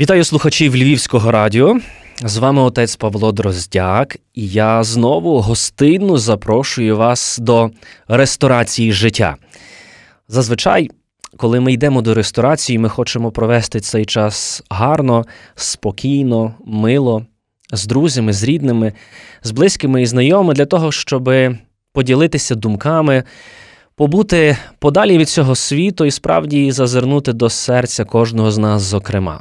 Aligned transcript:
Вітаю 0.00 0.24
слухачів 0.24 0.76
Львівського 0.76 1.30
радіо. 1.30 1.78
З 2.24 2.36
вами 2.36 2.62
отець 2.62 2.96
Павло 2.96 3.32
Дроздяк, 3.32 4.16
і 4.34 4.48
я 4.48 4.84
знову 4.84 5.40
гостинно 5.40 6.18
запрошую 6.18 6.96
вас 6.96 7.38
до 7.38 7.70
ресторації 8.08 8.92
життя. 8.92 9.36
Зазвичай, 10.28 10.90
коли 11.36 11.60
ми 11.60 11.72
йдемо 11.72 12.02
до 12.02 12.14
ресторації, 12.14 12.78
ми 12.78 12.88
хочемо 12.88 13.30
провести 13.30 13.80
цей 13.80 14.04
час 14.04 14.62
гарно, 14.70 15.24
спокійно, 15.54 16.54
мило, 16.66 17.26
з 17.72 17.86
друзями, 17.86 18.32
з 18.32 18.44
рідними, 18.44 18.92
з 19.42 19.50
близькими 19.50 20.02
і 20.02 20.06
знайомими 20.06 20.54
для 20.54 20.66
того, 20.66 20.92
щоб 20.92 21.30
поділитися 21.92 22.54
думками, 22.54 23.24
побути 23.94 24.56
подалі 24.78 25.18
від 25.18 25.28
цього 25.28 25.54
світу 25.54 26.04
і 26.04 26.10
справді 26.10 26.72
зазирнути 26.72 27.32
до 27.32 27.50
серця 27.50 28.04
кожного 28.04 28.50
з 28.50 28.58
нас, 28.58 28.82
зокрема. 28.82 29.40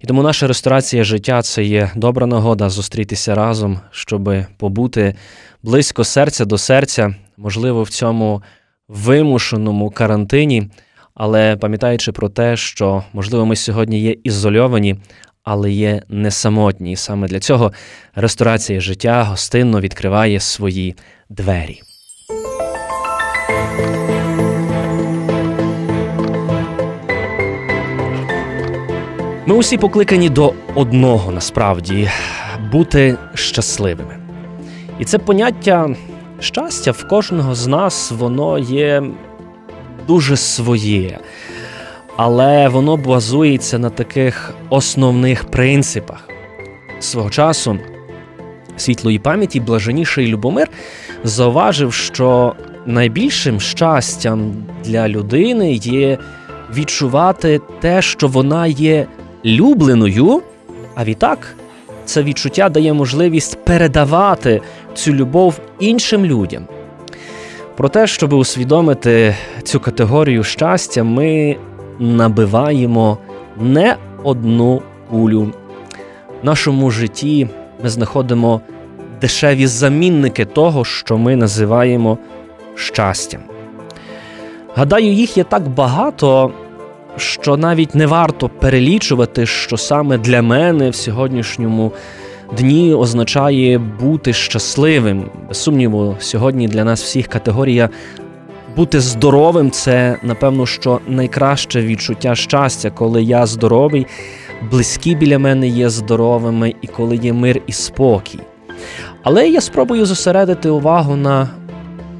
І 0.00 0.06
тому 0.06 0.22
наша 0.22 0.46
ресторація 0.46 1.04
життя 1.04 1.42
це 1.42 1.64
є 1.64 1.90
добра 1.94 2.26
нагода 2.26 2.68
зустрітися 2.68 3.34
разом, 3.34 3.80
щоб 3.90 4.30
побути 4.56 5.14
близько 5.62 6.04
серця 6.04 6.44
до 6.44 6.58
серця, 6.58 7.14
можливо, 7.36 7.82
в 7.82 7.88
цьому 7.88 8.42
вимушеному 8.88 9.90
карантині, 9.90 10.70
але 11.14 11.56
пам'ятаючи 11.56 12.12
про 12.12 12.28
те, 12.28 12.56
що, 12.56 13.04
можливо, 13.12 13.46
ми 13.46 13.56
сьогодні 13.56 14.00
є 14.00 14.16
ізольовані, 14.24 14.96
але 15.42 15.70
є 15.70 16.02
не 16.08 16.30
самотні. 16.30 16.92
І 16.92 16.96
саме 16.96 17.28
для 17.28 17.40
цього 17.40 17.72
ресторація 18.14 18.80
життя 18.80 19.22
гостинно 19.22 19.80
відкриває 19.80 20.40
свої 20.40 20.96
двері. 21.28 21.80
Ми 29.50 29.56
усі 29.56 29.78
покликані 29.78 30.28
до 30.28 30.54
одного 30.74 31.32
насправді 31.32 32.10
бути 32.72 33.16
щасливими. 33.34 34.16
І 34.98 35.04
це 35.04 35.18
поняття 35.18 35.94
щастя 36.40 36.90
в 36.90 37.08
кожного 37.08 37.54
з 37.54 37.66
нас, 37.66 38.10
воно 38.10 38.58
є 38.58 39.02
дуже 40.06 40.36
своє, 40.36 41.18
але 42.16 42.68
воно 42.68 42.96
базується 42.96 43.78
на 43.78 43.90
таких 43.90 44.54
основних 44.68 45.44
принципах. 45.44 46.28
Свого 47.00 47.30
часу 47.30 47.78
світлої 48.76 49.18
пам'яті 49.18 49.60
блаженіший 49.60 50.26
Любомир 50.26 50.68
зауважив, 51.24 51.92
що 51.92 52.54
найбільшим 52.86 53.60
щастям 53.60 54.52
для 54.84 55.08
людини 55.08 55.72
є 55.72 56.18
відчувати 56.74 57.60
те, 57.80 58.02
що 58.02 58.28
вона 58.28 58.66
є 58.66 59.06
любленою, 59.44 60.42
а 60.94 61.04
відтак 61.04 61.54
це 62.04 62.22
відчуття 62.22 62.68
дає 62.68 62.92
можливість 62.92 63.64
передавати 63.64 64.60
цю 64.94 65.12
любов 65.12 65.60
іншим 65.78 66.26
людям. 66.26 66.66
Про 67.76 67.88
те, 67.88 68.06
щоб 68.06 68.32
усвідомити 68.32 69.34
цю 69.62 69.80
категорію 69.80 70.44
щастя, 70.44 71.04
ми 71.04 71.56
набиваємо 71.98 73.18
не 73.60 73.96
одну 74.24 74.82
кулю. 75.10 75.52
В 76.42 76.46
нашому 76.46 76.90
житті 76.90 77.48
ми 77.82 77.88
знаходимо 77.90 78.60
дешеві 79.20 79.66
замінники 79.66 80.44
того, 80.44 80.84
що 80.84 81.18
ми 81.18 81.36
називаємо 81.36 82.18
щастям. 82.74 83.40
Гадаю, 84.74 85.12
їх 85.12 85.36
є 85.36 85.44
так 85.44 85.68
багато, 85.68 86.52
що 87.16 87.56
навіть 87.56 87.94
не 87.94 88.06
варто 88.06 88.48
перелічувати, 88.48 89.46
що 89.46 89.76
саме 89.76 90.18
для 90.18 90.42
мене 90.42 90.90
в 90.90 90.94
сьогоднішньому 90.94 91.92
дні 92.58 92.94
означає 92.94 93.78
бути 93.78 94.32
щасливим. 94.32 95.30
Без 95.48 95.62
сумніву, 95.62 96.16
сьогодні 96.18 96.68
для 96.68 96.84
нас 96.84 97.02
всіх 97.02 97.26
категорія 97.26 97.88
бути 98.76 99.00
здоровим 99.00 99.70
це, 99.70 100.16
напевно, 100.22 100.66
що 100.66 101.00
найкраще 101.08 101.82
відчуття 101.82 102.34
щастя, 102.34 102.90
коли 102.90 103.22
я 103.22 103.46
здоровий, 103.46 104.06
близькі 104.70 105.14
біля 105.14 105.38
мене 105.38 105.68
є 105.68 105.90
здоровими 105.90 106.74
і 106.82 106.86
коли 106.86 107.16
є 107.16 107.32
мир 107.32 107.62
і 107.66 107.72
спокій. 107.72 108.40
Але 109.22 109.48
я 109.48 109.60
спробую 109.60 110.06
зосередити 110.06 110.68
увагу 110.68 111.16
на 111.16 111.48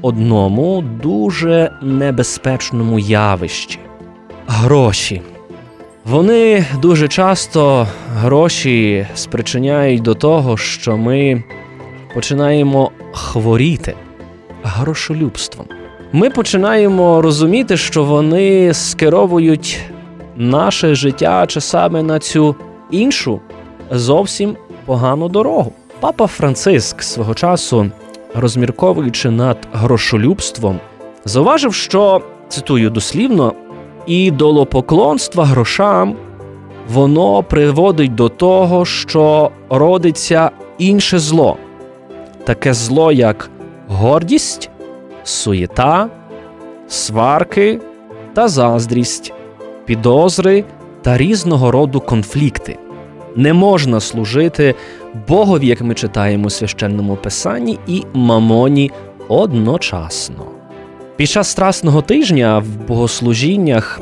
одному 0.01 0.83
дуже 1.03 1.71
небезпечному 1.81 2.99
явищі 2.99 3.79
гроші. 4.51 5.21
Вони 6.05 6.65
дуже 6.81 7.07
часто 7.07 7.87
гроші 8.15 9.07
спричиняють 9.15 10.01
до 10.01 10.15
того, 10.15 10.57
що 10.57 10.97
ми 10.97 11.43
починаємо 12.13 12.91
хворіти 13.13 13.95
грошолюбством. 14.63 15.65
Ми 16.11 16.29
починаємо 16.29 17.21
розуміти, 17.21 17.77
що 17.77 18.03
вони 18.03 18.73
скеровують 18.73 19.79
наше 20.35 20.95
життя 20.95 21.47
часами 21.47 22.03
на 22.03 22.19
цю 22.19 22.55
іншу 22.91 23.39
зовсім 23.91 24.57
погану 24.85 25.29
дорогу. 25.29 25.73
Папа 25.99 26.27
Франциск 26.27 27.03
свого 27.03 27.33
часу, 27.33 27.91
розмірковуючи 28.35 29.29
над 29.29 29.57
грошолюбством, 29.73 30.79
зауважив, 31.25 31.73
що 31.73 32.21
цитую 32.49 32.89
дослівно, 32.89 33.53
ідолопоклонства 34.05 35.45
грошам, 35.45 36.15
воно 36.89 37.43
приводить 37.43 38.15
до 38.15 38.29
того, 38.29 38.85
що 38.85 39.51
родиться 39.69 40.51
інше 40.77 41.19
зло, 41.19 41.57
таке 42.43 42.73
зло, 42.73 43.11
як 43.11 43.49
гордість, 43.87 44.69
суєта, 45.23 46.09
сварки 46.87 47.79
та 48.33 48.47
заздрість, 48.47 49.33
підозри 49.85 50.63
та 51.01 51.17
різного 51.17 51.71
роду 51.71 51.99
конфлікти. 51.99 52.77
Не 53.35 53.53
можна 53.53 53.99
служити 53.99 54.75
Богові, 55.27 55.67
як 55.67 55.81
ми 55.81 55.93
читаємо 55.93 56.47
у 56.47 56.49
священному 56.49 57.15
писанні, 57.15 57.79
і 57.87 58.03
мамоні 58.13 58.91
одночасно. 59.27 60.50
Під 61.21 61.29
час 61.29 61.49
страсного 61.49 62.01
тижня 62.01 62.59
в 62.59 62.87
богослужіннях 62.87 63.99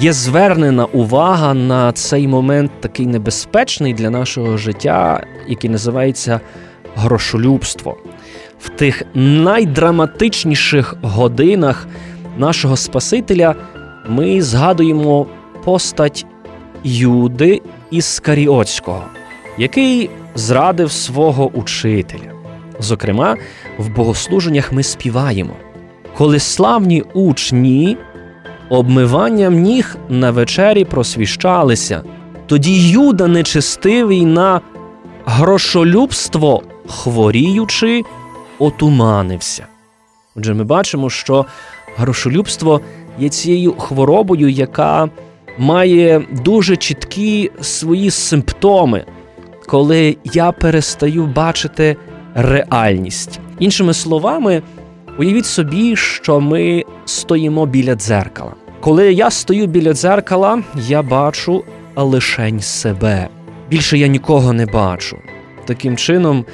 є 0.00 0.12
звернена 0.12 0.84
увага 0.84 1.54
на 1.54 1.92
цей 1.92 2.28
момент 2.28 2.70
такий 2.80 3.06
небезпечний 3.06 3.94
для 3.94 4.10
нашого 4.10 4.56
життя, 4.56 5.26
який 5.48 5.70
називається 5.70 6.40
грошолюбство. 6.94 7.96
В 8.60 8.68
тих 8.68 9.02
найдраматичніших 9.14 10.94
годинах 11.02 11.86
нашого 12.38 12.76
Спасителя 12.76 13.54
ми 14.08 14.42
згадуємо 14.42 15.26
постать 15.64 16.26
Юди 16.84 17.62
Іскаріотського, 17.90 19.02
який 19.58 20.10
зрадив 20.34 20.92
свого 20.92 21.48
учителя. 21.48 22.32
Зокрема, 22.78 23.36
в 23.78 23.88
богослуженнях 23.88 24.72
ми 24.72 24.82
співаємо 24.82 25.56
коли 26.16 26.38
славні 26.38 27.02
учні 27.14 27.96
обмиванням 28.68 29.54
ніг 29.54 29.96
на 30.08 30.30
вечері 30.30 30.84
просвіщалися, 30.84 32.02
тоді 32.46 32.88
Юда 32.88 33.26
нечестивий 33.26 34.24
на 34.24 34.60
грошолюбство 35.24 36.62
хворіючи, 36.88 38.02
отуманився. 38.58 39.66
Отже, 40.36 40.54
ми 40.54 40.64
бачимо, 40.64 41.10
що 41.10 41.46
грошолюбство 41.96 42.80
є 43.18 43.28
цією 43.28 43.72
хворобою, 43.72 44.48
яка 44.48 45.08
має 45.58 46.22
дуже 46.44 46.76
чіткі 46.76 47.50
свої 47.60 48.10
симптоми, 48.10 49.04
коли 49.66 50.16
я 50.24 50.52
перестаю 50.52 51.26
бачити 51.26 51.96
реальність. 52.34 53.40
Іншими 53.58 53.94
словами, 53.94 54.62
Уявіть 55.18 55.46
собі, 55.46 55.96
що 55.96 56.40
ми 56.40 56.84
стоїмо 57.04 57.66
біля 57.66 57.94
дзеркала. 57.94 58.52
Коли 58.80 59.12
я 59.12 59.30
стою 59.30 59.66
біля 59.66 59.92
дзеркала, 59.92 60.62
я 60.88 61.02
бачу 61.02 61.64
лишень 61.96 62.60
себе. 62.60 63.28
Більше 63.70 63.98
я 63.98 64.06
нікого 64.06 64.52
не 64.52 64.66
бачу. 64.66 65.18
Таким 65.66 65.96
чином, 65.96 66.44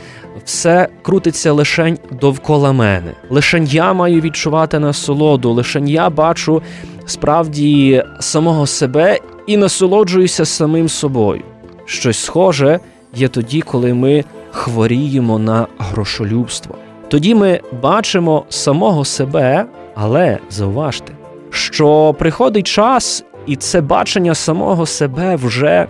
все 0.44 0.88
крутиться 1.02 1.52
лишень 1.52 1.98
довкола 2.20 2.72
мене. 2.72 3.12
Лишень 3.30 3.64
я 3.64 3.92
маю 3.92 4.20
відчувати 4.20 4.78
насолоду, 4.78 5.52
лишень 5.52 5.88
я 5.88 6.10
бачу 6.10 6.62
справді 7.06 8.04
самого 8.20 8.66
себе 8.66 9.18
і 9.46 9.56
насолоджуюся 9.56 10.44
самим 10.44 10.88
собою. 10.88 11.42
Щось 11.84 12.18
схоже 12.18 12.80
є 13.14 13.28
тоді, 13.28 13.60
коли 13.60 13.94
ми 13.94 14.24
хворіємо 14.50 15.38
на 15.38 15.66
грошолюбство. 15.78 16.74
Тоді 17.12 17.34
ми 17.34 17.60
бачимо 17.82 18.44
самого 18.48 19.04
себе, 19.04 19.66
але 19.94 20.38
зауважте, 20.50 21.12
що 21.50 22.14
приходить 22.18 22.66
час, 22.66 23.24
і 23.46 23.56
це 23.56 23.80
бачення 23.80 24.34
самого 24.34 24.86
себе 24.86 25.36
вже 25.36 25.86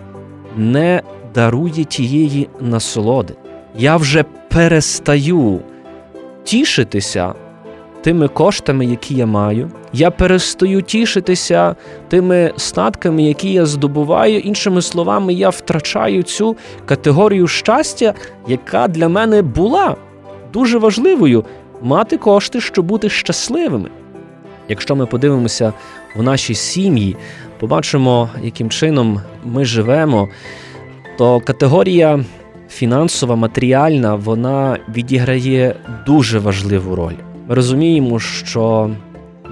не 0.57 1.01
дарує 1.35 1.83
тієї 1.83 2.49
насолоди. 2.59 3.33
Я 3.77 3.97
вже 3.97 4.25
перестаю 4.49 5.59
тішитися 6.43 7.33
тими 8.01 8.27
коштами, 8.27 8.85
які 8.85 9.15
я 9.15 9.25
маю. 9.25 9.71
Я 9.93 10.11
перестаю 10.11 10.81
тішитися 10.81 11.75
тими 12.07 12.53
статками, 12.57 13.23
які 13.23 13.53
я 13.53 13.65
здобуваю. 13.65 14.39
Іншими 14.39 14.81
словами, 14.81 15.33
я 15.33 15.49
втрачаю 15.49 16.23
цю 16.23 16.57
категорію 16.85 17.47
щастя, 17.47 18.13
яка 18.47 18.87
для 18.87 19.09
мене 19.09 19.41
була 19.41 19.95
дуже 20.53 20.77
важливою 20.77 21.45
мати 21.81 22.17
кошти, 22.17 22.61
щоб 22.61 22.85
бути 22.85 23.09
щасливими. 23.09 23.89
Якщо 24.69 24.95
ми 24.95 25.05
подивимося 25.05 25.73
в 26.15 26.23
нашій 26.23 26.55
сім'ї, 26.55 27.15
побачимо, 27.59 28.29
яким 28.43 28.69
чином 28.69 29.21
ми 29.45 29.65
живемо, 29.65 30.29
то 31.17 31.39
категорія 31.39 32.25
фінансова, 32.69 33.35
матеріальна, 33.35 34.15
вона 34.15 34.77
відіграє 34.95 35.75
дуже 36.05 36.39
важливу 36.39 36.95
роль. 36.95 37.15
Ми 37.49 37.55
розуміємо, 37.55 38.19
що 38.19 38.89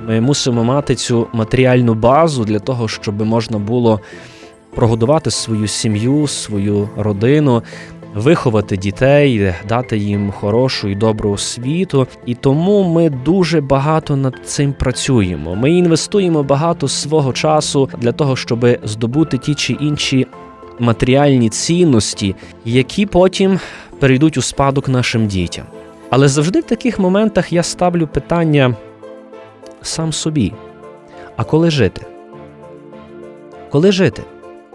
ми 0.07 0.21
мусимо 0.21 0.63
мати 0.63 0.95
цю 0.95 1.27
матеріальну 1.33 1.93
базу 1.93 2.43
для 2.45 2.59
того, 2.59 2.87
щоб 2.87 3.25
можна 3.25 3.57
було 3.59 3.99
прогодувати 4.75 5.31
свою 5.31 5.67
сім'ю, 5.67 6.27
свою 6.27 6.89
родину, 6.97 7.63
виховати 8.15 8.77
дітей, 8.77 9.53
дати 9.69 9.97
їм 9.97 10.31
хорошу 10.31 10.87
і 10.87 10.95
добру 10.95 11.31
освіту. 11.31 12.07
І 12.25 12.35
тому 12.35 12.83
ми 12.83 13.09
дуже 13.09 13.61
багато 13.61 14.15
над 14.15 14.35
цим 14.45 14.73
працюємо. 14.73 15.55
Ми 15.55 15.71
інвестуємо 15.71 16.43
багато 16.43 16.87
свого 16.87 17.33
часу 17.33 17.89
для 17.97 18.11
того, 18.11 18.35
щоб 18.35 18.67
здобути 18.83 19.37
ті 19.37 19.55
чи 19.55 19.73
інші 19.73 20.27
матеріальні 20.79 21.49
цінності, 21.49 22.35
які 22.65 23.05
потім 23.05 23.59
перейдуть 23.99 24.37
у 24.37 24.41
спадок 24.41 24.89
нашим 24.89 25.27
дітям. 25.27 25.65
Але 26.09 26.27
завжди 26.27 26.59
в 26.59 26.63
таких 26.63 26.99
моментах 26.99 27.53
я 27.53 27.63
ставлю 27.63 28.07
питання 28.07 28.75
сам 29.81 30.13
собі: 30.13 30.53
а 31.35 31.43
коли 31.43 31.71
жити? 31.71 32.05
Коли 33.69 33.91
жити? 33.91 34.23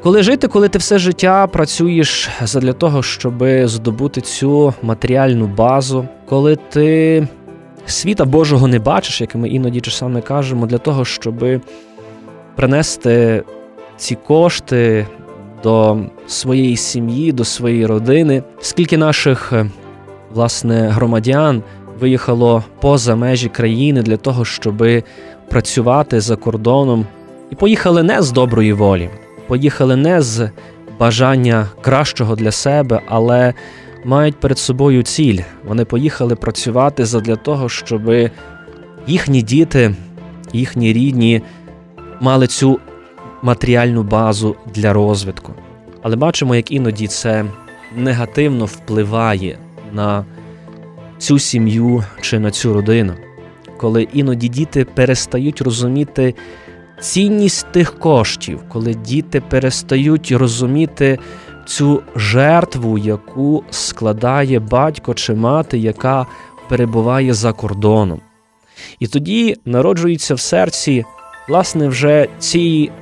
Коли 0.03 0.23
жити, 0.23 0.49
коли 0.49 0.69
ти 0.69 0.79
все 0.79 0.99
життя 0.99 1.47
працюєш 1.47 2.29
для 2.55 2.73
того, 2.73 3.03
щоб 3.03 3.45
здобути 3.65 4.21
цю 4.21 4.75
матеріальну 4.83 5.47
базу, 5.47 6.09
коли 6.29 6.57
ти 6.57 7.29
світа 7.87 8.25
Божого 8.25 8.67
не 8.67 8.79
бачиш, 8.79 9.21
як 9.21 9.35
ми 9.35 9.49
іноді 9.49 9.81
часами 9.81 10.21
кажемо, 10.21 10.67
для 10.67 10.79
того, 10.79 11.05
щоб 11.05 11.45
принести 12.57 13.43
ці 13.97 14.15
кошти 14.15 15.07
до 15.63 15.99
своєї 16.27 16.77
сім'ї, 16.77 17.33
до 17.33 17.45
своєї 17.45 17.87
родини, 17.87 18.43
скільки 18.61 18.97
наших 18.97 19.53
власне 20.35 20.89
громадян 20.89 21.63
виїхало 22.01 22.65
поза 22.81 23.17
межі 23.17 23.49
країни 23.49 24.03
для 24.03 24.17
того, 24.17 24.45
щоб 24.45 24.85
працювати 25.49 26.21
за 26.21 26.37
кордоном, 26.37 27.07
і 27.51 27.55
поїхали 27.55 28.03
не 28.03 28.23
з 28.23 28.33
доброї 28.33 28.73
волі, 28.73 29.11
поїхали 29.47 29.97
не 29.97 30.23
з 30.23 30.51
бажання 30.99 31.67
кращого 31.81 32.37
для 32.37 32.51
себе, 32.51 33.01
але 33.07 33.55
мають 34.05 34.37
перед 34.37 34.59
собою 34.59 35.03
ціль. 35.03 35.39
Вони 35.65 35.85
поїхали 35.85 36.37
працювати 36.37 37.05
задля 37.05 37.37
того, 37.37 37.69
щоб 37.69 38.31
їхні 39.07 39.43
діти, 39.43 39.95
їхні 40.53 40.93
рідні 40.93 41.43
мали 42.21 42.47
цю 42.47 42.81
матеріальну 43.43 44.03
базу 44.03 44.57
для 44.75 44.93
розвитку. 44.93 45.55
Але 46.03 46.17
бачимо, 46.17 46.55
як 46.55 46.71
іноді 46.71 47.07
це 47.07 47.45
негативно 47.97 48.65
впливає 48.65 49.59
на 49.93 50.25
цю 51.19 51.39
сім'ю 51.39 52.05
чи 52.21 52.39
на 52.39 52.51
цю 52.51 52.73
родину, 52.75 53.13
коли 53.77 54.03
іноді 54.03 54.49
діти 54.49 54.85
перестають 54.85 55.61
розуміти 55.61 56.35
цінність 57.01 57.67
тих 57.73 57.99
коштів, 57.99 58.61
коли 58.69 58.95
діти 58.95 59.41
перестають 59.41 60.33
розуміти 60.33 61.19
цю 61.67 62.03
жертву, 62.17 62.99
яку 62.99 63.65
складає 63.71 64.61
батько 64.61 65.15
чи 65.15 65.35
мати, 65.35 65.79
яка 65.79 66.27
перебуває 66.69 67.35
за 67.35 67.53
кордоном. 67.53 68.21
І 69.01 69.07
тоді 69.07 69.57
народжується 69.65 70.35
в 70.35 70.41
серці, 70.41 71.05
власне, 71.49 71.89
вже 71.89 72.29
цієї 72.39 72.93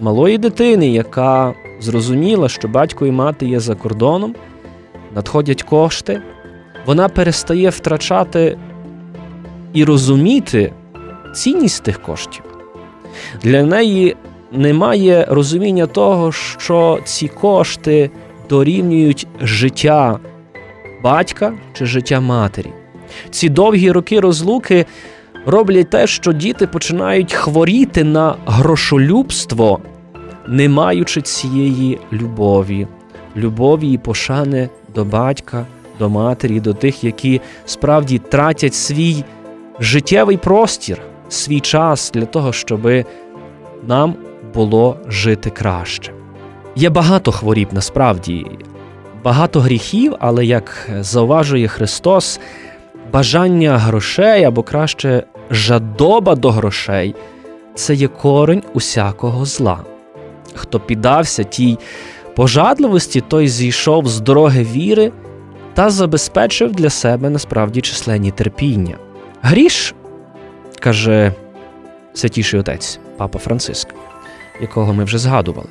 малої 0.00 0.38
дитини, 0.38 0.88
яка 0.88 1.54
зрозуміла, 1.80 2.48
що 2.48 2.68
батько 2.68 3.06
і 3.06 3.10
мати 3.10 3.46
є 3.46 3.60
за 3.60 3.74
кордоном, 3.74 4.34
надходять 5.14 5.62
кошти, 5.62 6.22
вона 6.86 7.08
перестає 7.08 7.70
втрачати 7.70 8.58
і 9.72 9.84
розуміти 9.84 10.72
цінність 11.34 11.82
тих 11.82 12.02
коштів. 12.02 12.47
Для 13.42 13.62
неї 13.62 14.16
немає 14.52 15.26
розуміння 15.28 15.86
того, 15.86 16.32
що 16.32 16.98
ці 17.04 17.28
кошти 17.28 18.10
дорівнюють 18.48 19.26
життя 19.40 20.18
батька 21.02 21.52
чи 21.72 21.86
життя 21.86 22.20
матері. 22.20 22.72
Ці 23.30 23.48
довгі 23.48 23.90
роки 23.90 24.20
розлуки 24.20 24.86
роблять 25.46 25.90
те, 25.90 26.06
що 26.06 26.32
діти 26.32 26.66
починають 26.66 27.32
хворіти 27.32 28.04
на 28.04 28.36
грошолюбство, 28.46 29.80
не 30.48 30.68
маючи 30.68 31.22
цієї 31.22 31.98
любові, 32.12 32.86
любові 33.36 33.92
і 33.92 33.98
пошани 33.98 34.68
до 34.94 35.04
батька, 35.04 35.66
до 35.98 36.08
матері, 36.08 36.60
до 36.60 36.74
тих, 36.74 37.04
які 37.04 37.40
справді 37.64 38.18
тратять 38.18 38.74
свій 38.74 39.24
життєвий 39.80 40.36
простір, 40.36 40.98
свій 41.28 41.60
час 41.60 42.10
для 42.14 42.26
того, 42.26 42.52
щоб 42.52 42.88
нам 43.86 44.14
було 44.54 44.96
жити 45.08 45.50
краще. 45.50 46.12
Є 46.76 46.90
багато 46.90 47.32
хворіб 47.32 47.68
насправді, 47.72 48.46
багато 49.24 49.60
гріхів, 49.60 50.14
але 50.18 50.44
як 50.44 50.90
зауважує 51.00 51.68
Христос, 51.68 52.40
бажання 53.12 53.78
грошей 53.78 54.44
або 54.44 54.62
краще 54.62 55.22
жадоба 55.50 56.34
до 56.34 56.50
грошей 56.50 57.14
це 57.74 57.94
є 57.94 58.08
корень 58.08 58.62
усякого 58.74 59.44
зла. 59.44 59.84
Хто 60.54 60.80
піддався 60.80 61.44
тій 61.44 61.78
пожадливості, 62.36 63.20
той 63.20 63.48
зійшов 63.48 64.06
з 64.06 64.20
дороги 64.20 64.62
віри 64.62 65.12
та 65.74 65.90
забезпечив 65.90 66.72
для 66.72 66.90
себе 66.90 67.30
насправді 67.30 67.80
численні 67.80 68.30
терпіння. 68.30 68.96
Гріш, 69.42 69.94
каже 70.78 71.32
святіший 72.14 72.60
отець, 72.60 73.00
папа 73.16 73.38
Франциск, 73.38 73.88
якого 74.60 74.92
ми 74.92 75.04
вже 75.04 75.18
згадували, 75.18 75.68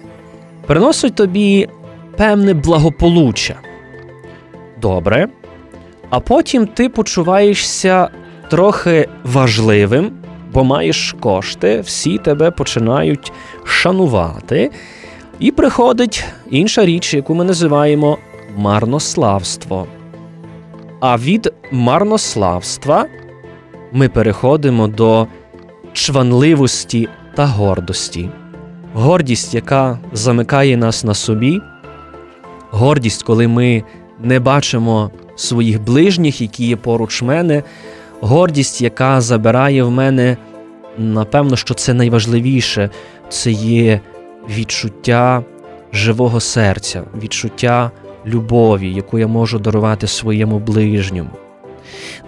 приносить 0.66 1.16
тобі 1.16 1.68
певне 2.18 2.54
благополуччя. 2.54 3.56
Добре. 4.82 5.28
А 6.10 6.20
потім 6.20 6.68
ти 6.68 6.90
почуваєшся 6.90 8.10
трохи 8.50 9.10
важливим, 9.24 10.12
бо 10.54 10.64
маєш 10.64 11.16
кошти, 11.20 11.82
всі 11.82 12.18
тебе 12.18 12.52
починають 12.52 13.32
шанувати. 13.64 14.72
І 15.40 15.52
приходить 15.52 16.26
інша 16.50 16.86
річ, 16.86 17.14
яку 17.14 17.36
ми 17.36 17.44
називаємо 17.44 18.18
марнославство. 18.56 19.88
А 21.00 21.18
від 21.18 21.54
марнославства 21.72 23.06
ми 23.92 24.10
переходимо 24.10 24.88
до 24.88 25.28
чванливості 25.94 27.10
та 27.36 27.46
гордості. 27.46 28.30
Гордість, 28.94 29.54
яка 29.54 30.00
замикає 30.14 30.78
нас 30.78 31.04
на 31.04 31.14
собі, 31.14 31.62
гордість, 32.72 33.24
коли 33.24 33.48
ми 33.48 33.84
не 34.20 34.40
бачимо 34.40 35.12
своїх 35.36 35.82
ближніх, 35.82 36.42
які 36.42 36.66
є 36.66 36.76
поруч 36.76 37.22
мене, 37.22 37.64
гордість, 38.22 38.82
яка 38.82 39.22
забирає 39.22 39.84
в 39.84 39.92
мене, 39.92 40.38
напевно, 40.98 41.56
що 41.56 41.74
це 41.74 41.94
найважливіше 41.94 42.90
це 43.30 43.52
є 43.52 44.00
відчуття 44.50 45.44
живого 45.94 46.40
серця, 46.40 47.04
відчуття 47.24 47.92
любові, 48.26 48.94
яку 48.94 49.20
я 49.20 49.28
можу 49.28 49.60
дарувати 49.60 50.08
своєму 50.08 50.60
ближньому. 50.60 51.30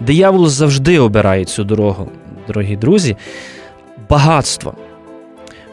Диявол 0.00 0.48
завжди 0.48 0.98
обирає 0.98 1.44
цю 1.44 1.64
дорогу, 1.64 2.08
дорогі 2.46 2.76
друзі, 2.76 3.16
багатство. 4.08 4.74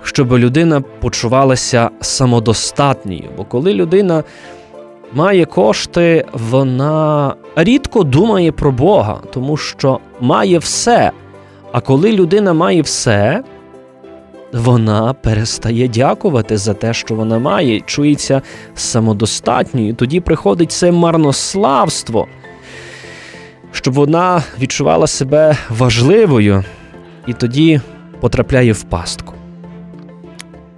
Щоб 0.03 0.33
людина 0.33 0.81
почувалася 0.81 1.89
самодостатньою. 2.01 3.29
Бо 3.37 3.43
коли 3.43 3.73
людина 3.73 4.23
має 5.13 5.45
кошти, 5.45 6.25
вона 6.33 7.33
рідко 7.55 8.03
думає 8.03 8.51
про 8.51 8.71
Бога, 8.71 9.19
тому 9.33 9.57
що 9.57 9.99
має 10.19 10.57
все. 10.59 11.11
А 11.71 11.81
коли 11.81 12.11
людина 12.11 12.53
має 12.53 12.81
все, 12.81 13.43
вона 14.53 15.13
перестає 15.13 15.87
дякувати 15.87 16.57
за 16.57 16.73
те, 16.73 16.93
що 16.93 17.15
вона 17.15 17.39
має, 17.39 17.81
чується 17.81 18.41
самодостатньою. 18.75 19.93
Тоді 19.93 20.19
приходить 20.19 20.71
це 20.71 20.91
марнославство, 20.91 22.27
щоб 23.71 23.93
вона 23.93 24.43
відчувала 24.59 25.07
себе 25.07 25.57
важливою 25.69 26.63
і 27.27 27.33
тоді 27.33 27.81
потрапляє 28.19 28.73
в 28.73 28.83
пастку. 28.83 29.33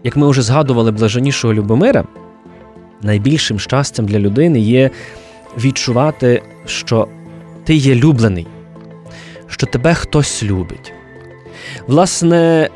Як 0.04 0.18
ми 0.18 0.30
вже 0.30 0.42
згадували 0.42 0.92
блаженнішого 0.92 1.54
Любомира, 1.54 2.04
найбільшим 3.02 3.60
щастям 3.60 4.06
для 4.06 4.20
людини 4.20 4.60
є 4.60 4.90
відчувати, 5.58 6.42
що 6.66 7.08
ти 7.64 7.76
є 7.76 7.96
люблений, 7.96 8.48
що 9.48 9.68
тебе 9.68 9.94
хтось 9.94 10.44
любить. 10.44 10.94
Власне, 11.88 12.70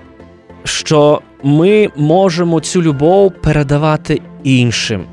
що 0.64 1.22
ми 1.44 1.90
можемо 1.96 2.60
цю 2.60 2.82
любов 2.82 3.34
передавати 3.42 4.22
іншим. 4.44 5.06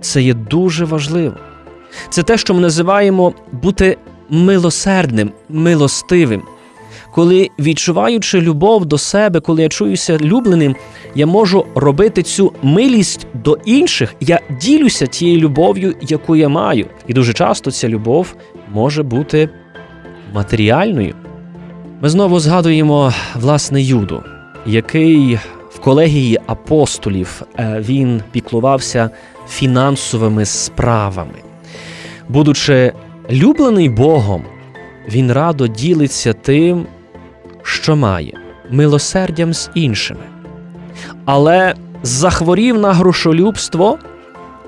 Це 0.00 0.22
є 0.22 0.34
дуже 0.34 0.84
важливо. 0.84 1.36
Це 2.10 2.22
те, 2.22 2.38
що 2.38 2.54
ми 2.54 2.60
називаємо 2.60 3.34
бути 3.52 3.96
милосердним, 4.30 5.32
милостивим. 5.48 6.42
Коли 7.12 7.50
відчуваючи 7.58 8.40
любов 8.40 8.84
до 8.86 8.98
себе, 8.98 9.40
коли 9.40 9.62
я 9.62 9.68
чуюся 9.68 10.18
любленим, 10.18 10.76
я 11.14 11.26
можу 11.26 11.66
робити 11.74 12.22
цю 12.22 12.52
милість 12.62 13.26
до 13.34 13.58
інших, 13.64 14.14
я 14.20 14.40
ділюся 14.60 15.06
тією 15.06 15.38
любов'ю, 15.38 15.94
яку 16.00 16.36
я 16.36 16.48
маю. 16.48 16.86
І 17.06 17.12
дуже 17.12 17.32
часто 17.32 17.70
ця 17.70 17.88
любов 17.88 18.34
може 18.72 19.02
бути 19.02 19.48
матеріальною. 20.32 21.14
Ми 22.00 22.08
знову 22.08 22.40
згадуємо 22.40 23.12
власне 23.34 23.82
Юду, 23.82 24.22
який 24.66 25.38
в 25.70 25.78
колегії 25.78 26.38
апостолів 26.46 27.42
е, 27.58 27.84
він 27.88 28.22
піклувався 28.32 29.10
фінансовими 29.48 30.44
справами. 30.44 31.34
Будучи 32.28 32.92
люблений 33.30 33.88
Богом, 33.88 34.44
він 35.08 35.32
радо 35.32 35.66
ділиться 35.66 36.32
тим, 36.32 36.86
що 37.62 37.96
має, 37.96 38.32
милосердям 38.70 39.54
з 39.54 39.70
іншими. 39.74 40.20
Але 41.24 41.74
захворів 42.02 42.78
на 42.78 42.92
грошолюбство, 42.92 43.98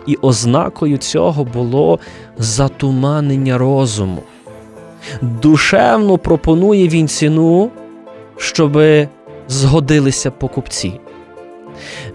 і 0.06 0.16
ознакою 0.16 0.98
цього 0.98 1.44
було 1.44 1.98
затуманення 2.38 3.58
розуму. 3.58 4.22
Душевно 5.20 6.18
пропонує 6.18 6.88
він 6.88 7.08
ціну, 7.08 7.70
щоби 8.36 9.08
згодилися 9.48 10.30
покупці. 10.30 11.00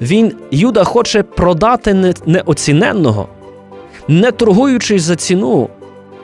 Він, 0.02 0.34
Юда, 0.52 0.84
хоче 0.84 1.24
продати 1.24 2.14
неоціненного, 2.26 3.28
не 4.08 4.32
торгуючись 4.32 5.02
за 5.04 5.16
ціну, 5.16 5.70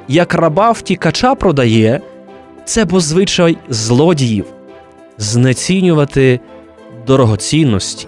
як 0.07 0.33
раба 0.33 0.72
втікача 0.72 1.36
продає, 1.36 2.01
це 2.65 2.86
бо 2.86 3.00
звичай 3.00 3.57
злодіїв 3.69 4.45
знецінювати 5.17 6.39
дорогоцінності. 7.07 8.07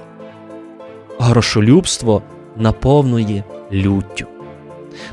Грошолюбство 1.19 2.21
наповнує 2.55 3.43
люттю. 3.71 4.25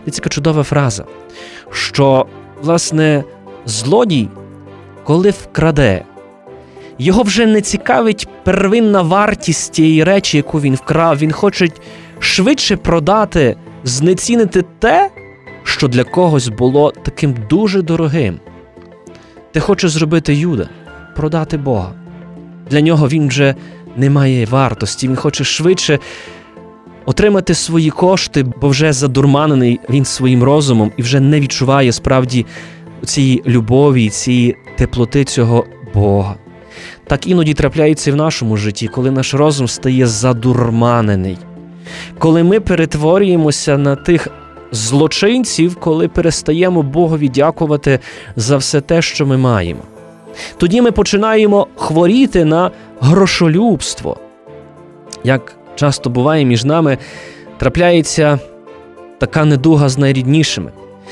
Це 0.05 0.11
така 0.11 0.29
чудова 0.29 0.63
фраза, 0.63 1.05
що, 1.71 2.27
власне, 2.63 3.25
злодій, 3.67 4.29
коли 5.05 5.31
вкраде, 5.31 6.05
його 6.99 7.23
вже 7.23 7.47
не 7.47 7.61
цікавить 7.61 8.29
первинна 8.45 9.03
вартість 9.03 9.73
тієї 9.73 10.05
речі, 10.05 10.37
яку 10.37 10.61
він 10.61 10.75
вкрав. 10.75 11.19
Він 11.19 11.33
хоче 11.33 11.69
швидше 12.19 12.77
продати, 12.77 13.57
знецінити 13.85 14.65
те, 14.79 15.11
що 15.65 15.89
для 15.89 16.05
когось 16.05 16.49
було 16.49 16.93
таким 17.03 17.37
дуже 17.51 17.83
дорогим. 17.83 18.41
Ти 19.53 19.61
хочеш 19.61 19.91
зробити 19.91 20.35
Юда, 20.35 20.69
продати 21.17 21.57
Бога. 21.57 21.93
Для 22.71 22.81
нього 22.81 23.09
він 23.09 23.29
вже 23.29 23.55
не 23.97 24.11
має 24.11 24.47
вартості, 24.47 25.09
він 25.09 25.17
хоче 25.17 25.45
швидше 25.45 25.99
отримати 27.07 27.55
свої 27.55 27.91
кошти, 27.91 28.47
бо 28.61 28.69
вже 28.69 28.93
задурманений 28.93 29.81
він 29.91 30.05
своїм 30.05 30.43
розумом 30.43 30.93
і 30.97 31.03
вже 31.03 31.21
не 31.21 31.41
відчуває 31.41 31.93
справді 31.93 32.47
цієї 33.05 33.43
любові, 33.47 34.09
цієї 34.09 34.57
теплоти 34.79 35.25
цього 35.25 35.65
Бога. 35.95 36.35
Так 37.07 37.27
іноді 37.27 37.55
трапляється 37.55 38.11
і 38.11 38.13
в 38.13 38.17
нашому 38.17 38.57
житті, 38.57 38.89
коли 38.89 39.11
наш 39.11 39.35
розум 39.35 39.69
стає 39.69 40.07
задурманений, 40.07 41.39
коли 42.19 42.43
ми 42.43 42.61
перетворюємося 42.61 43.79
на 43.79 43.97
тих 43.97 44.29
злочинців, 44.73 45.77
коли 45.77 46.09
перестаємо 46.09 46.83
Богові 46.83 47.29
дякувати 47.29 47.99
за 48.37 48.57
все 48.57 48.81
те, 48.81 49.03
що 49.03 49.27
ми 49.27 49.37
маємо. 49.37 49.81
Тоді 50.57 50.83
ми 50.83 50.93
починаємо 50.93 51.67
хворіти 51.77 52.45
на 52.45 52.71
грошолюбство. 53.01 54.17
Як 55.25 55.57
часто 55.75 56.11
буває 56.11 56.45
між 56.45 56.65
нами, 56.65 56.99
трапляється 57.59 58.39
така 59.19 59.45
недуга 59.45 59.89
з 59.89 59.99
найріднішими. 59.99 60.71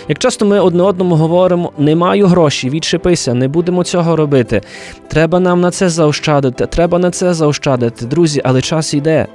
Як 0.09 0.19
часто 0.19 0.47
ми 0.47 0.61
одне 0.61 0.83
одному 0.83 1.15
говоримо, 1.15 1.73
не 1.79 1.97
маю 1.97 2.27
грошей, 2.27 2.71
відчепися, 2.71 3.35
не 3.35 3.49
будемо 3.49 3.85
цього 3.85 4.17
робити. 4.17 4.63
Треба 5.09 5.41
нам 5.41 5.61
на 5.61 5.71
це 5.71 5.89
заощадити, 5.89 6.67
треба 6.67 6.99
на 6.99 7.11
це 7.11 7.35
заощадити, 7.35 8.07
друзі, 8.07 8.41
але 8.45 8.63
час 8.63 8.95
йде. 8.95 9.27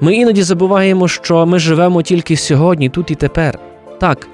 Ми 0.00 0.14
іноді 0.14 0.42
забуваємо, 0.42 1.08
що 1.08 1.46
ми 1.46 1.58
живемо 1.58 2.02
тільки 2.02 2.36
сьогодні, 2.36 2.88
тут 2.88 3.10
і 3.10 3.14
тепер. 3.14 3.58
Так, 4.00 4.28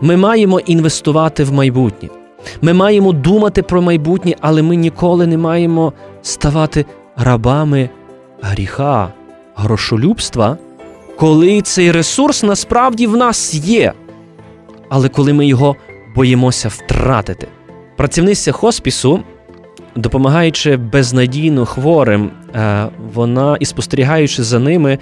ми 0.00 0.16
маємо 0.16 0.60
інвестувати 0.60 1.44
в 1.44 1.52
майбутнє. 1.52 2.08
Ми 2.62 2.72
маємо 2.72 3.12
думати 3.12 3.62
про 3.62 3.82
майбутнє, 3.82 4.36
але 4.40 4.62
ми 4.62 4.76
ніколи 4.76 5.26
не 5.26 5.38
маємо 5.38 5.92
ставати 6.22 6.86
рабами 7.16 7.90
гріха, 8.40 9.12
грошолюбства, 9.56 10.58
коли 11.18 11.60
цей 11.62 11.92
ресурс 11.92 12.42
насправді 12.42 13.06
в 13.06 13.16
нас 13.16 13.54
є, 13.54 13.92
але 14.88 15.08
коли 15.08 15.32
ми 15.32 15.46
його 15.46 15.76
боїмося 16.16 16.68
втратити. 16.68 17.48
Працівниця 17.96 18.52
хоспісу 18.52 19.20
допомагаючи 19.96 20.76
безнадійно 20.76 21.64
хворим, 21.64 22.30
е, 22.54 22.86
вона 23.14 23.56
і 23.60 23.64
спостерігаючи 23.64 24.42
за 24.42 24.58
ними 24.58 24.98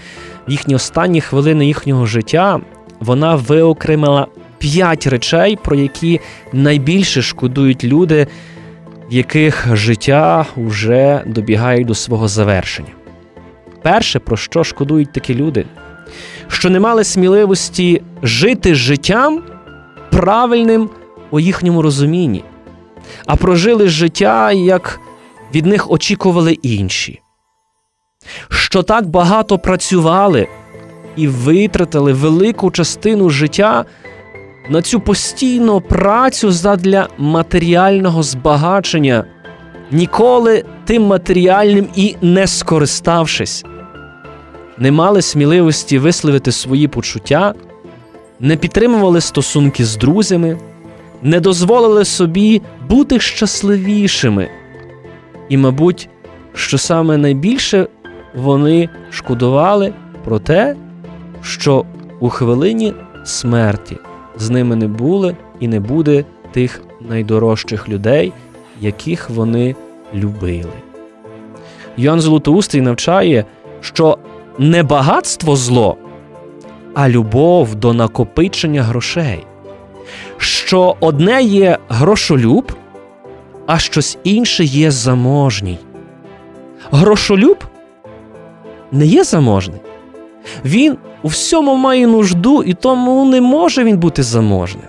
в 0.49 0.51
їхні 0.51 0.75
останні 0.75 1.21
хвилини 1.21 1.67
їхнього 1.67 2.07
життя, 2.07 2.61
вона 3.01 3.35
виокремила 3.35 4.27
п'ять 4.59 5.07
речей, 5.07 5.59
про 5.65 5.77
які 5.77 6.21
найбільше 6.53 7.23
шкодують 7.23 7.85
люди, 7.85 8.27
в 9.11 9.15
яких 9.15 9.77
життя 9.77 10.47
вже 10.57 11.23
добігає 11.27 11.85
до 11.85 11.95
свого 11.95 12.29
завершення. 12.29 12.89
Перше, 13.83 14.19
про 14.19 14.37
що 14.37 14.65
шкодують 14.65 15.13
такі 15.13 15.35
люди, 15.35 15.65
що 16.49 16.71
не 16.71 16.81
мали 16.81 17.05
сміливості 17.05 18.03
жити 18.23 18.75
життям 18.75 19.43
правильним 20.11 20.91
у 21.31 21.41
їхньому 21.41 21.83
розумінні 21.83 22.45
а 23.27 23.37
прожили 23.37 23.89
життя, 23.89 24.53
як 24.53 25.01
від 25.55 25.67
них 25.67 25.91
очікували 25.91 26.53
інші, 26.53 27.21
що 28.49 28.83
так 28.83 29.07
багато 29.07 29.59
працювали 29.59 30.49
і 31.17 31.29
витратили 31.29 32.13
велику 32.13 32.71
частину 32.71 33.31
життя 33.31 33.85
на 34.69 34.83
цю 34.83 35.01
постійну 35.01 35.81
працю 35.81 36.53
задля 36.53 37.09
матеріального 37.19 38.23
збагачення, 38.23 39.25
ніколи 39.91 40.65
тим 40.85 41.03
матеріальним 41.03 41.89
і 41.95 42.17
не 42.23 42.47
скориставшись, 42.47 43.65
не 44.79 44.93
мали 44.93 45.23
сміливості 45.23 45.99
висловити 45.99 46.53
свої 46.53 46.89
почуття, 46.89 47.55
не 48.41 48.57
підтримували 48.57 49.21
стосунки 49.21 49.85
з 49.85 49.97
друзями 49.97 50.59
не 51.23 51.41
дозволили 51.41 52.05
собі 52.05 52.63
бути 52.89 53.21
щасливішими. 53.21 54.49
І, 55.49 55.57
мабуть, 55.57 56.09
що 56.55 56.79
саме 56.79 57.17
найбільше 57.17 57.87
вони 58.35 58.89
шкодували 59.11 59.93
про 60.25 60.39
те, 60.39 60.77
що 61.43 61.85
у 62.21 62.29
хвилині 62.29 62.95
смерті 63.25 63.97
з 64.37 64.51
ними 64.51 64.77
не 64.77 64.89
були 64.89 65.37
і 65.61 65.69
не 65.69 65.81
буде 65.81 66.25
тих 66.53 66.83
найдорожчих 67.01 67.89
людей, 67.89 68.33
яких 68.81 69.31
вони 69.31 69.77
любили. 70.15 70.73
Йоанн 71.97 72.21
Золотоустий 72.21 72.81
навчає, 72.81 73.45
що 73.81 74.19
не 74.59 74.83
багатство 74.83 75.57
зло, 75.57 75.97
а 76.95 77.09
любов 77.09 77.75
до 77.75 77.93
накопичення 77.93 78.83
грошей 78.83 79.47
що 80.37 80.97
одне 81.01 81.43
є 81.43 81.79
грошолюб, 81.89 82.73
а 83.67 83.79
щось 83.79 84.19
інше 84.25 84.65
є 84.65 84.91
заможній. 84.91 85.79
Грошолюб 86.91 87.65
не 88.93 89.07
є 89.07 89.25
заможний. 89.25 89.81
Він 90.65 90.97
у 91.23 91.29
всьому 91.29 91.77
має 91.77 92.07
нужду, 92.07 92.63
і 92.63 92.75
тому 92.75 93.25
не 93.25 93.41
може 93.41 93.85
він 93.85 93.99
бути 93.99 94.23
заможним. 94.23 94.85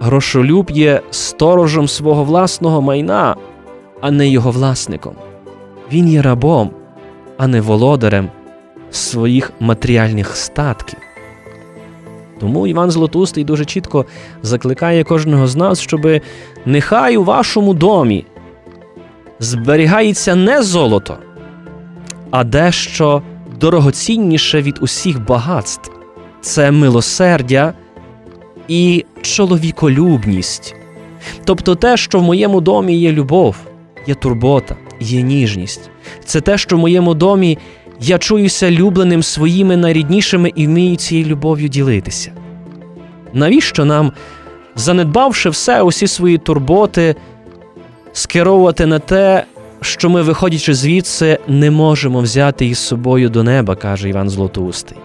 Грошолюб 0.00 0.70
є 0.70 1.00
сторожем 1.10 1.88
свого 1.88 2.24
власного 2.24 2.82
майна, 2.82 3.36
а 4.00 4.10
не 4.10 4.28
його 4.28 4.50
власником. 4.50 5.14
Він 5.92 6.08
є 6.08 6.22
рабом, 6.22 6.70
а 7.36 7.46
не 7.46 7.60
володарем 7.60 8.28
своїх 8.90 9.52
матеріальних 9.60 10.36
статків. 10.36 10.98
Тому 12.40 12.66
Іван 12.66 12.90
Злотустий 12.90 13.44
дуже 13.44 13.64
чітко 13.64 14.06
закликає 14.42 15.04
кожного 15.04 15.46
з 15.46 15.56
нас, 15.56 15.80
щоб 15.80 16.08
нехай 16.66 17.16
у 17.16 17.24
вашому 17.24 17.74
домі 17.74 18.24
зберігається 19.38 20.34
не 20.34 20.62
золото, 20.62 21.16
а 22.30 22.44
дещо 22.44 23.22
дорогоцінніше 23.60 24.62
від 24.62 24.78
усіх 24.80 25.26
багатств 25.26 25.90
це 26.40 26.70
милосердя 26.70 27.74
і 28.68 29.04
чоловіколюбність. 29.22 30.74
Тобто 31.44 31.74
те, 31.74 31.96
що 31.96 32.18
в 32.18 32.22
моєму 32.22 32.60
домі 32.60 32.96
є 32.96 33.12
любов, 33.12 33.56
є 34.06 34.14
турбота, 34.14 34.76
є 35.00 35.22
ніжність. 35.22 35.90
Це 36.24 36.40
те, 36.40 36.58
що 36.58 36.76
в 36.76 36.78
моєму 36.78 37.14
домі 37.14 37.58
я 38.00 38.18
чуюся 38.18 38.70
любленим 38.70 39.22
своїми 39.22 39.76
найріднішими 39.76 40.52
і 40.54 40.66
вмію 40.66 40.96
цією 40.96 41.26
любов'ю 41.26 41.68
ділитися. 41.68 42.32
Навіщо 43.32 43.84
нам, 43.84 44.12
занедбавши 44.76 45.50
все, 45.50 45.82
усі 45.82 46.06
свої 46.06 46.38
турботи, 46.38 47.16
скеровувати 48.12 48.86
на 48.86 48.98
те, 48.98 49.44
що 49.80 50.10
ми, 50.10 50.22
виходячи 50.22 50.74
звідси, 50.74 51.38
не 51.48 51.70
можемо 51.70 52.20
взяти 52.20 52.66
із 52.66 52.78
собою 52.78 53.28
до 53.28 53.42
неба, 53.42 53.76
каже 53.76 54.08
Іван 54.08 54.30
Златоустий. 54.30 54.98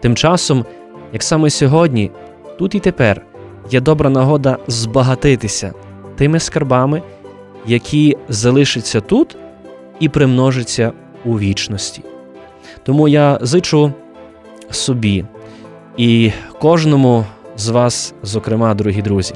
Тим 0.00 0.16
часом, 0.16 0.64
як 1.12 1.22
саме 1.22 1.50
сьогодні, 1.50 2.10
тут 2.58 2.74
і 2.74 2.80
тепер 2.80 3.22
є 3.70 3.80
добра 3.80 4.10
нагода 4.10 4.58
збагатитися 4.66 5.72
тими 6.16 6.40
скарбами, 6.40 7.02
які 7.66 8.16
залишаться 8.28 9.00
тут 9.00 9.36
і 10.00 10.08
примножаться 10.08 10.92
у 11.24 11.38
вічності. 11.38 12.02
Тому 12.82 13.08
я 13.08 13.38
зичу 13.42 13.92
собі 14.70 15.24
і 15.96 16.30
кожному 16.60 17.24
з 17.56 17.68
вас, 17.68 18.14
зокрема, 18.22 18.74
дорогі 18.74 19.02
друзі, 19.02 19.34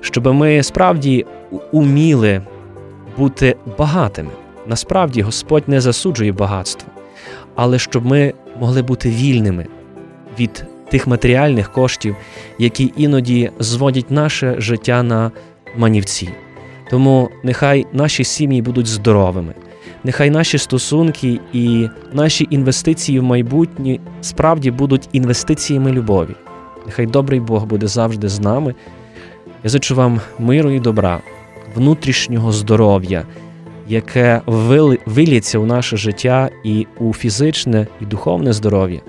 щоб 0.00 0.26
ми 0.26 0.62
справді 0.62 1.26
уміли 1.72 2.42
бути 3.16 3.56
багатими. 3.78 4.30
Насправді 4.66 5.22
Господь 5.22 5.68
не 5.68 5.80
засуджує 5.80 6.32
багатство, 6.32 6.88
але 7.54 7.78
щоб 7.78 8.06
ми 8.06 8.34
могли 8.60 8.82
бути 8.82 9.10
вільними 9.10 9.66
від 10.38 10.64
тих 10.88 11.06
матеріальних 11.06 11.72
коштів, 11.72 12.16
які 12.58 12.92
іноді 12.96 13.50
зводять 13.58 14.10
наше 14.10 14.54
життя 14.58 15.02
на 15.02 15.30
манівці. 15.76 16.28
Тому 16.90 17.30
нехай 17.42 17.86
наші 17.92 18.24
сім'ї 18.24 18.62
будуть 18.62 18.86
здоровими, 18.86 19.54
нехай 20.04 20.30
наші 20.30 20.58
стосунки 20.58 21.40
і 21.52 21.88
наші 22.12 22.46
інвестиції 22.50 23.20
в 23.20 23.22
майбутнє 23.22 23.98
справді 24.20 24.70
будуть 24.70 25.08
інвестиціями 25.12 25.92
любові. 25.92 26.34
Нехай 26.86 27.06
добрий 27.06 27.40
Бог 27.40 27.64
буде 27.64 27.86
завжди 27.86 28.28
з 28.28 28.40
нами. 28.40 28.74
Я 29.64 29.70
зичу 29.70 29.94
вам 29.94 30.20
миру 30.38 30.70
і 30.70 30.80
добра, 30.80 31.20
внутрішнього 31.74 32.52
здоров'я, 32.52 33.24
яке 33.88 34.40
виліться 35.06 35.58
у 35.58 35.66
наше 35.66 35.96
життя 35.96 36.50
і 36.64 36.86
у 36.98 37.12
фізичне 37.14 37.86
і 38.00 38.04
духовне 38.04 38.52
здоров'я. 38.52 39.00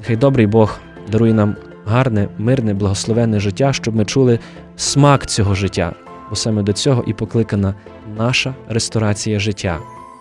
Нехай 0.00 0.16
добрий 0.16 0.46
Бог 0.46 0.78
дарує 1.12 1.34
нам 1.34 1.56
гарне, 1.86 2.28
мирне, 2.38 2.74
благословенне 2.74 3.40
життя, 3.40 3.72
щоб 3.72 3.96
ми 3.96 4.04
чули 4.04 4.38
смак 4.76 5.26
цього 5.26 5.54
життя, 5.54 5.92
бо 6.30 6.36
саме 6.36 6.62
до 6.62 6.72
цього 6.72 7.04
і 7.06 7.12
покликана 7.12 7.74
наша 8.18 8.54
ресторація 8.68 9.38
життя 9.38 9.78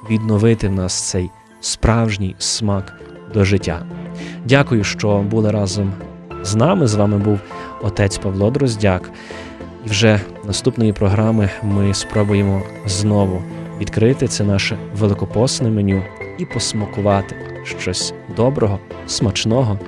відновити 0.09 0.67
в 0.67 0.71
нас 0.71 1.09
цей 1.09 1.29
справжній 1.61 2.35
смак 2.39 2.93
до 3.33 3.43
життя. 3.43 3.85
Дякую, 4.45 4.83
що 4.83 5.19
були 5.19 5.51
разом 5.51 5.93
з 6.43 6.55
нами. 6.55 6.87
З 6.87 6.95
вами 6.95 7.17
був 7.17 7.39
отець 7.81 8.17
Павло 8.17 8.51
Дроздяк. 8.51 9.09
І 9.85 9.89
вже 9.89 10.21
наступної 10.45 10.93
програми 10.93 11.49
ми 11.63 11.93
спробуємо 11.93 12.61
знову 12.85 13.43
відкрити 13.79 14.27
це 14.27 14.43
наше 14.43 14.77
великопосне 14.97 15.69
меню 15.69 16.03
і 16.37 16.45
посмакувати 16.45 17.35
щось 17.63 18.13
доброго, 18.35 18.79
смачного, 19.07 19.79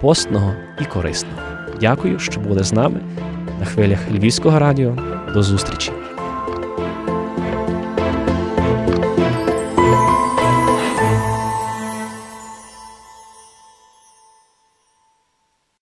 постного 0.00 0.52
і 0.80 0.84
корисного. 0.84 1.38
Дякую, 1.80 2.18
що 2.18 2.40
були 2.40 2.64
з 2.64 2.72
нами 2.72 3.00
на 3.60 3.66
хвилях 3.66 3.98
Львівського 4.10 4.58
радіо. 4.58 4.96
До 5.34 5.42
зустрічі! 5.42 5.92